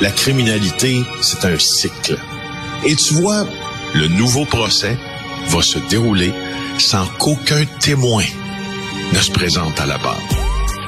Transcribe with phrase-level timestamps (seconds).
[0.00, 2.16] la criminalité, c'est un cycle.
[2.86, 3.46] Et tu vois,
[3.94, 4.96] le nouveau procès
[5.48, 6.32] va se dérouler
[6.78, 8.24] sans qu'aucun témoin
[9.12, 10.20] ne se présente à la barre.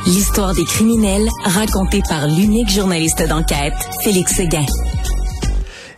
[0.06, 4.66] L'histoire des criminels racontée par l'unique journaliste d'enquête, Félix Séguin.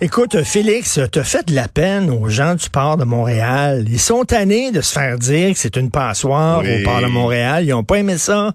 [0.00, 3.84] Écoute, Félix, t'as fait de la peine aux gens du port de Montréal.
[3.88, 7.64] Ils sont tannés de se faire dire que c'est une passoire au port de Montréal.
[7.64, 8.52] Ils ont pas aimé ça.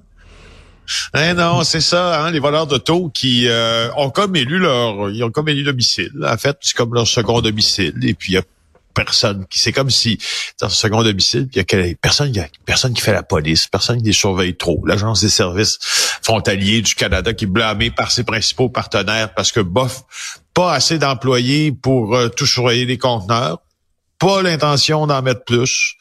[1.15, 5.23] Eh non, c'est ça, hein, les voleurs d'auto qui euh, ont comme élu leur, ils
[5.23, 6.11] ont comme élu domicile.
[6.25, 7.93] En fait, c'est comme leur second domicile.
[8.03, 8.43] Et puis il y a
[8.93, 10.17] personne qui, c'est comme si
[10.61, 13.23] dans ce second domicile, il y a personne, il y a personne qui fait la
[13.23, 14.83] police, personne qui les surveille trop.
[14.85, 15.79] L'agence des services
[16.21, 20.03] frontaliers du Canada qui est blâmée par ses principaux partenaires parce que bof,
[20.53, 23.59] pas assez d'employés pour euh, tout surveiller les conteneurs
[24.23, 25.95] pas l'intention d'en mettre plus.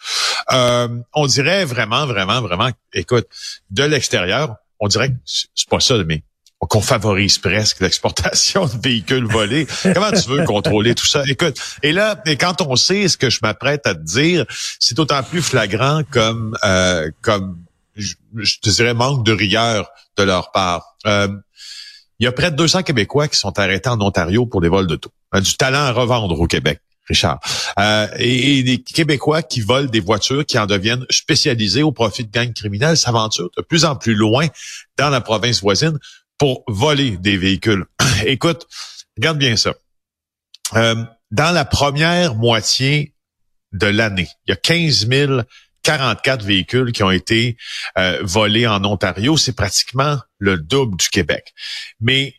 [0.53, 3.27] Euh, on dirait vraiment, vraiment, vraiment, écoute,
[3.71, 6.25] de l'extérieur, on dirait que c'est pas ça, mais
[6.59, 9.67] qu'on favorise presque l'exportation de véhicules volés.
[9.95, 11.23] Comment tu veux contrôler tout ça?
[11.27, 14.45] Écoute, et là, et quand on sait ce que je m'apprête à te dire,
[14.79, 17.59] c'est d'autant plus flagrant comme, euh, comme
[17.95, 18.15] je,
[18.61, 20.97] te dirais, manque de rigueur de leur part.
[21.07, 21.29] Euh,
[22.19, 24.87] il y a près de 200 Québécois qui sont arrêtés en Ontario pour des vols
[24.87, 25.11] d'auto.
[25.35, 26.81] Du talent à revendre au Québec.
[27.09, 27.41] Richard.
[27.79, 32.31] Euh, et, des Québécois qui volent des voitures, qui en deviennent spécialisés au profit de
[32.31, 34.47] gangs criminels, s'aventurent de plus en plus loin
[34.97, 35.99] dans la province voisine
[36.39, 37.85] pour voler des véhicules.
[38.27, 38.67] Écoute,
[39.17, 39.75] regarde bien ça.
[40.75, 43.15] Euh, dans la première moitié
[43.73, 45.09] de l'année, il y a 15
[45.83, 47.57] 044 véhicules qui ont été
[47.99, 49.37] euh, volés en Ontario.
[49.37, 51.53] C'est pratiquement le double du Québec.
[52.01, 52.35] Mais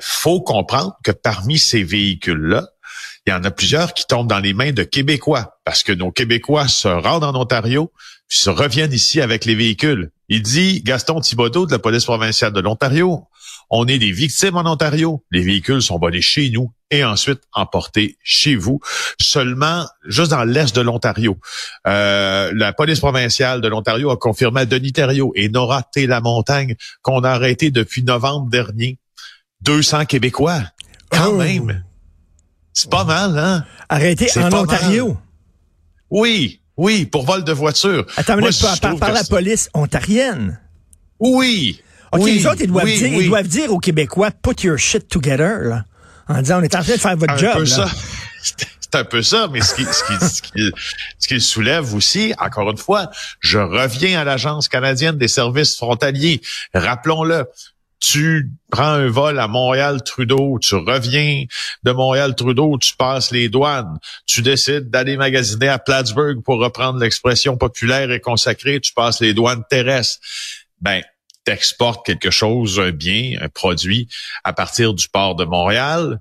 [0.00, 2.68] faut comprendre que parmi ces véhicules-là,
[3.26, 6.10] il y en a plusieurs qui tombent dans les mains de Québécois parce que nos
[6.10, 7.92] Québécois se rendent en Ontario
[8.28, 10.10] puis se reviennent ici avec les véhicules.
[10.28, 13.24] Il dit Gaston Thibodeau de la police provinciale de l'Ontario.
[13.70, 15.24] On est des victimes en Ontario.
[15.30, 18.80] Les véhicules sont volés chez nous et ensuite emportés chez vous,
[19.20, 21.38] seulement juste dans l'est de l'Ontario.
[21.86, 26.06] Euh, la police provinciale de l'Ontario a confirmé à Denis Thériault et Nora T.
[26.06, 28.98] La Montagne qu'on a arrêté depuis novembre dernier
[29.62, 30.62] 200 Québécois.
[31.10, 31.36] Quand oh.
[31.36, 31.84] même.
[32.78, 33.64] C'est pas mal, hein?
[33.88, 35.16] Arrêté en Ontario.
[36.10, 38.06] Oui, oui, pour vol de voiture.
[38.16, 38.50] Attends, Moi,
[38.80, 40.60] par, par, la police ontarienne.
[41.18, 41.82] Oui.
[42.12, 45.08] OK, oui, les autres, ils doivent, dire, ils doivent dire aux Québécois, put your shit
[45.08, 45.86] together, là,
[46.28, 47.54] en disant, on est en train de faire votre un job.
[47.54, 47.88] Peu ça.
[48.80, 50.72] C'est un peu ça, mais ce qui, ce, qui, ce, qui,
[51.18, 53.10] ce qui soulève aussi, encore une fois,
[53.40, 56.40] je reviens à l'Agence canadienne des services frontaliers.
[56.72, 57.44] Rappelons-le,
[58.00, 61.44] tu prends un vol à Montréal-Trudeau, tu reviens
[61.82, 67.56] de Montréal-Trudeau, tu passes les douanes, tu décides d'aller magasiner à Plattsburgh pour reprendre l'expression
[67.56, 70.20] populaire et consacrée, tu passes les douanes terrestres.
[70.80, 71.02] Ben,
[71.44, 74.08] t'exportes quelque chose, un bien, un produit
[74.44, 76.20] à partir du port de Montréal,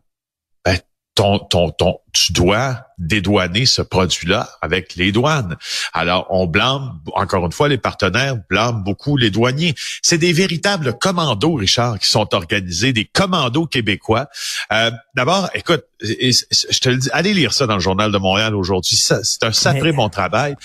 [1.17, 5.57] ton, ton, ton, tu dois dédouaner ce produit-là avec les douanes.
[5.91, 9.73] Alors, on blâme, encore une fois, les partenaires blâment beaucoup les douaniers.
[10.03, 14.27] C'est des véritables commandos, Richard, qui sont organisés, des commandos québécois.
[14.71, 18.53] Euh, D'abord, écoute, je te le dis, allez lire ça dans le Journal de Montréal
[18.53, 18.95] aujourd'hui.
[18.95, 20.55] C'est un sacré bon travail.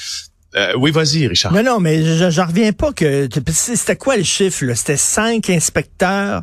[0.54, 1.54] Euh, oui, vas-y, Richard.
[1.54, 3.26] Non, non, mais je, je reviens pas que...
[3.50, 4.74] C'était quoi le chiffre?
[4.74, 6.42] C'était cinq inspecteurs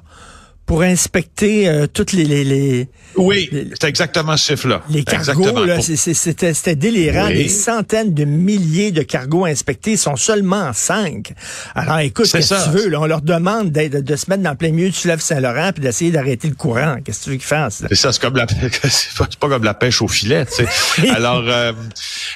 [0.70, 3.50] pour inspecter euh, toutes les, les, les oui,
[3.80, 4.84] c'est exactement ce chiffre-là.
[4.90, 7.28] Les cargos, là, c'était délirant.
[7.28, 11.34] Des centaines de milliers de cargos inspectés sont seulement cinq.
[11.76, 12.90] Alors, écoute, qu'est-ce que tu veux?
[12.90, 15.82] Là, on leur demande de, se mettre dans le plein milieu du fleuve Saint-Laurent puis
[15.82, 16.98] d'essayer d'arrêter le courant.
[17.04, 17.84] Qu'est-ce que tu veux qu'ils fassent?
[17.90, 18.46] C'est ça, c'est comme la,
[18.90, 21.10] c'est pas, comme la pêche au filet, tu sais.
[21.16, 21.74] Alors, euh,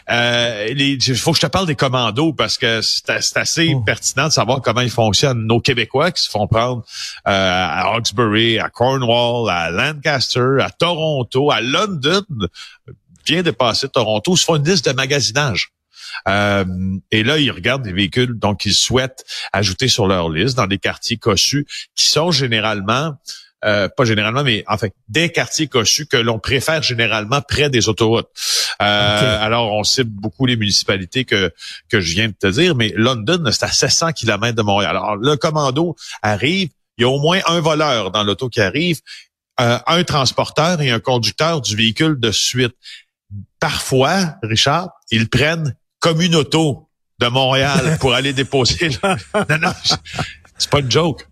[0.10, 3.82] euh, il faut que je te parle des commandos parce que c'est assez oh.
[3.82, 5.46] pertinent de savoir comment ils fonctionnent.
[5.46, 6.84] Nos Québécois qui se font prendre
[7.28, 7.92] euh, à
[8.60, 12.24] À Cornwall, à Lancaster, à Toronto, à London,
[13.26, 15.70] bien dépassé Toronto, se font une liste de magasinage.
[16.28, 16.66] Euh,
[17.12, 20.78] et là, ils regardent des véhicules donc ils souhaitent ajouter sur leur liste dans des
[20.78, 21.66] quartiers cossus
[21.96, 23.16] qui sont généralement
[23.66, 28.28] euh, pas généralement, mais enfin des quartiers cossus que l'on préfère généralement près des autoroutes.
[28.82, 31.50] Euh, alors, on cible beaucoup les municipalités que
[31.90, 34.98] que je viens de te dire, mais London, c'est à 700 km de Montréal.
[34.98, 39.00] Alors, le commando arrive, il y a au moins un voleur dans l'auto qui arrive,
[39.60, 42.76] euh, un transporteur et un conducteur du véhicule de suite.
[43.60, 48.90] Parfois, Richard, ils prennent comme une auto de Montréal pour aller déposer.
[49.04, 49.74] non, non,
[50.58, 51.28] c'est pas une joke.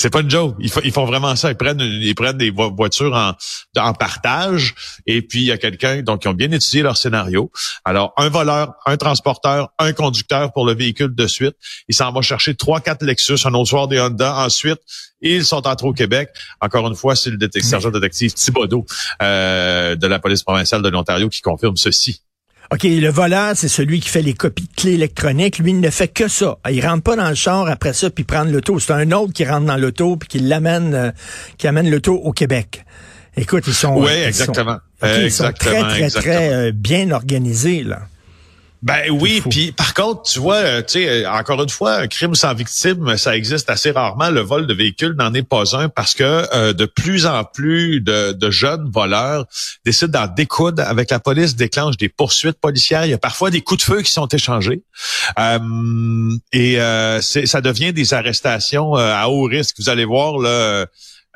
[0.00, 0.54] C'est pas une joke.
[0.60, 1.50] Ils, font vraiment ça.
[1.50, 3.32] Ils prennent, ils prennent des voitures en,
[3.76, 4.74] en partage
[5.06, 7.50] et puis il y a quelqu'un donc ils ont bien étudié leur scénario.
[7.84, 11.56] Alors un voleur, un transporteur, un conducteur pour le véhicule de suite.
[11.88, 14.36] Ils s'en vont chercher trois, quatre Lexus, un autre soir des Honda.
[14.36, 14.78] Ensuite,
[15.20, 16.30] ils sont entrés au Québec.
[16.60, 18.86] Encore une fois, c'est le sergent détective Thibodeau
[19.20, 22.22] euh, de la police provinciale de l'Ontario qui confirme ceci.
[22.70, 25.58] OK, le voleur, c'est celui qui fait les copies de clés électroniques.
[25.58, 26.58] Lui, il ne fait que ça.
[26.70, 28.78] Il rentre pas dans le char après ça puis prendre l'auto.
[28.78, 31.10] C'est un autre qui rentre dans l'auto puis qui l'amène, euh,
[31.56, 32.84] qui amène l'auto au Québec.
[33.38, 34.78] Écoute, ils sont, oui, exactement.
[35.02, 38.00] ils sont très, très, très euh, bien organisés, là.
[38.80, 42.06] Ben oui, puis par contre, tu vois, euh, tu sais, euh, encore une fois, un
[42.06, 44.30] crime sans victime, ça existe assez rarement.
[44.30, 48.00] Le vol de véhicule n'en est pas un parce que euh, de plus en plus
[48.00, 49.46] de, jeunes voleurs
[49.84, 53.04] décident d'en découdre avec la police, déclenchent des poursuites policières.
[53.04, 54.82] Il y a parfois des coups de feu qui sont échangés
[56.52, 56.78] et
[57.20, 59.76] ça devient des arrestations à haut risque.
[59.78, 60.86] Vous allez voir là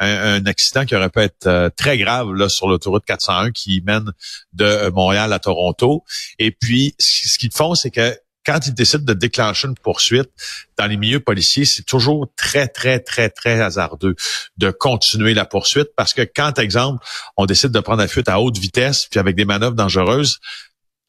[0.02, 4.12] un, accident qui aurait pu être euh, très grave là, sur l'autoroute 401 qui mène
[4.52, 6.04] de euh, Montréal à Toronto.
[6.38, 10.30] Et puis, ce qu'ils font, c'est que quand ils décident de déclencher une poursuite
[10.76, 14.16] dans les milieux policiers, c'est toujours très, très, très, très hasardeux
[14.56, 17.04] de continuer la poursuite parce que quand, exemple,
[17.36, 20.40] on décide de prendre la fuite à haute vitesse puis avec des manœuvres dangereuses,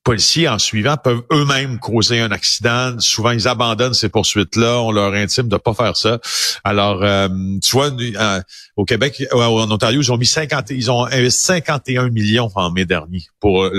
[0.03, 2.99] policiers, en suivant, peuvent eux-mêmes causer un accident.
[2.99, 4.81] Souvent, ils abandonnent ces poursuites-là.
[4.81, 6.19] On leur intime de pas faire ça.
[6.63, 7.29] Alors, euh,
[7.61, 8.41] tu vois, euh,
[8.75, 12.71] au Québec, euh, en Ontario, ils ont mis 50, ils ont investi 51 millions en
[12.71, 13.69] mai dernier pour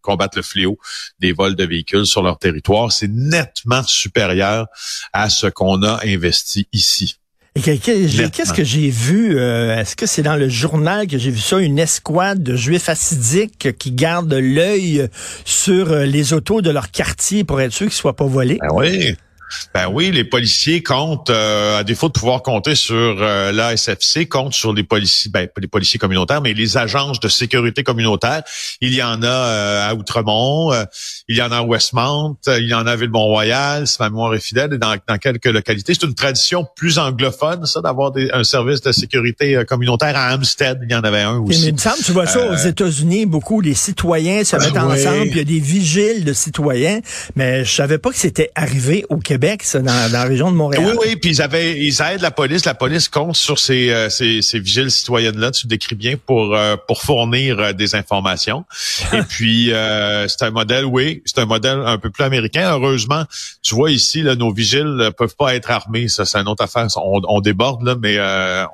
[0.00, 0.78] combattre le fléau
[1.18, 2.92] des vols de véhicules sur leur territoire.
[2.92, 4.66] C'est nettement supérieur
[5.12, 7.16] à ce qu'on a investi ici.
[7.54, 9.38] Qu'est-ce que j'ai vu?
[9.38, 11.58] Euh, est-ce que c'est dans le journal que j'ai vu ça?
[11.58, 15.08] Une escouade de juifs assidiques qui gardent l'œil
[15.44, 18.58] sur euh, les autos de leur quartier pour être sûr qu'ils ne soient pas volés?
[18.60, 19.16] Ben oui.
[19.74, 24.54] Ben oui, les policiers comptent, euh, à défaut de pouvoir compter sur euh, l'ASFC, comptent
[24.54, 28.42] sur les policiers, ben les policiers communautaires, mais les agences de sécurité communautaire.
[28.80, 30.72] Il y en a euh, à Outremont,
[31.28, 34.34] il y en a à Westmount, il y en a à Ville-Mont-Royal, si ma mémoire
[34.34, 35.94] est fidèle, et dans, dans quelques localités.
[35.94, 40.80] C'est une tradition plus anglophone, ça, d'avoir un service de sécurité communautaire à Hampstead.
[40.82, 41.60] Il y en avait un aussi.
[41.60, 45.26] Mais il me semble, tu vois ça aux États-Unis, beaucoup les citoyens se mettent ensemble,
[45.26, 47.00] il y a des vigiles de citoyens,
[47.36, 50.84] mais je savais pas que c'était arrivé au Québec dans, la région de Montréal.
[50.86, 52.64] Oui, oui, puis ils avaient, ils aident la police.
[52.64, 56.54] La police compte sur ces, euh, ces, ces vigiles citoyennes-là, tu le décris bien, pour,
[56.54, 58.64] euh, pour fournir euh, des informations.
[59.12, 59.72] Et puis,
[60.28, 62.70] c'est un modèle, oui, c'est un modèle un peu plus américain.
[62.72, 63.24] Heureusement,
[63.62, 66.08] tu vois ici, là, nos vigiles ne peuvent pas être armés.
[66.08, 66.86] Ça, c'est une autre affaire.
[66.96, 68.18] On, déborde, là, mais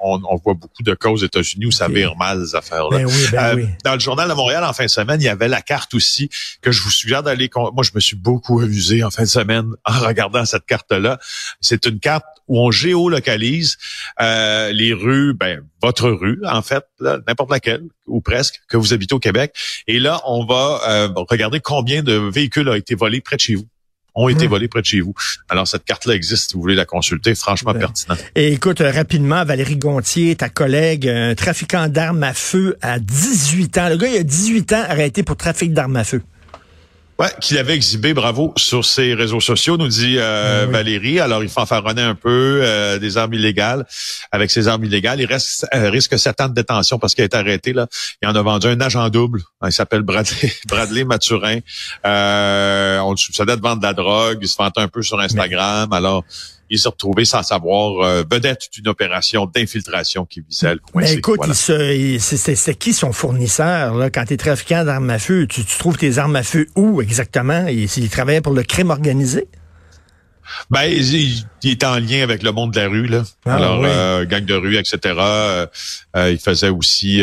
[0.03, 2.99] on, on, voit beaucoup de cas aux États-Unis où ça vire mal, ces affaires-là.
[2.99, 3.67] Ben oui, ben oui.
[3.85, 6.29] Dans le journal de Montréal, en fin de semaine, il y avait la carte aussi
[6.61, 7.51] que je vous suggère d'aller...
[7.55, 11.19] Moi, je me suis beaucoup amusé en fin de semaine en regardant cette carte-là.
[11.61, 13.77] C'est une carte où on géolocalise
[14.21, 19.15] euh, les rues, ben votre rue en fait, n'importe laquelle ou presque que vous habitez
[19.15, 19.55] au Québec.
[19.87, 23.55] Et là, on va euh, regarder combien de véhicules ont été volés près de chez
[23.55, 23.69] vous
[24.19, 24.51] ont été hmm.
[24.51, 25.15] volés près de chez vous.
[25.49, 28.17] Alors, cette carte-là existe, si vous voulez la consulter, franchement ben, pertinent.
[28.35, 33.79] Et écoute, euh, rapidement, Valérie Gontier, ta collègue, un trafiquant d'armes à feu à 18
[33.79, 33.89] ans.
[33.89, 36.23] Le gars, il a 18 ans arrêté pour trafic d'armes à feu.
[37.19, 41.19] Ouais, qu'il avait exhibé, bravo, sur ses réseaux sociaux, nous dit euh, ben Valérie.
[41.19, 43.85] Alors, il fanfaronner un peu euh, des armes illégales.
[44.31, 47.35] Avec ces armes illégales, il reste, euh, risque sept ans de détention parce qu'il est
[47.35, 47.73] arrêté.
[47.73, 47.89] Là.
[48.23, 49.43] Il en a vendu un agent double.
[49.65, 51.59] Il s'appelle Bradley, Bradley Mathurin.
[52.05, 54.39] on le soupçonnait de vendre de la drogue.
[54.41, 55.93] Il se vante un peu sur Instagram.
[55.93, 56.25] Alors,
[56.71, 61.03] il s'est retrouvé sans savoir euh, vedette d'une opération d'infiltration qui visait le coin.
[61.03, 65.47] écoute, c'est qui son fournisseur là, quand tu es trafiquant d'armes à feu?
[65.47, 67.67] Tu, trouves tes armes à feu où exactement?
[67.69, 69.49] Il, il travaillait pour le crime organisé?
[70.71, 73.23] Ben, il, est en lien avec le monde de la rue, là.
[73.45, 75.15] Ah, Alors, euh, gang de rue, etc.
[75.19, 75.67] Euh,
[76.15, 77.23] il faisait aussi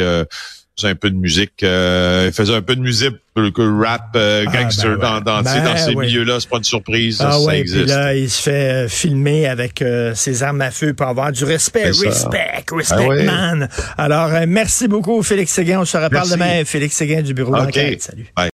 [0.77, 1.63] faisait un peu de musique.
[1.63, 3.51] Euh, il faisait un peu de musique, le
[3.81, 6.39] rap euh, ah, gangster ben dans, dans, ben dans ces milieux-là.
[6.39, 7.17] C'est pas une surprise.
[7.21, 7.83] Ah, ça, ouais, existe.
[7.83, 9.83] Puis là, il se fait euh, filmer avec
[10.15, 11.85] ses armes à feu pour avoir du respect.
[11.85, 13.69] Respect, respect, ah, man.
[13.97, 15.81] Alors, merci beaucoup, Félix Séguin.
[15.81, 16.63] On se reparle demain.
[16.65, 18.01] Félix Séguin du bureau d'enquête.
[18.01, 18.25] Salut.